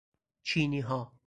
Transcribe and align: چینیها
چینیها 0.43 1.11